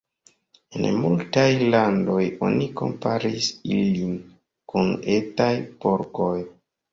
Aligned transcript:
En 0.77 0.85
multaj 1.01 1.43
landoj 1.75 2.23
oni 2.47 2.69
komparis 2.79 3.51
ilin 3.77 4.17
kun 4.73 4.91
etaj 5.19 5.53
porkoj. 5.87 6.35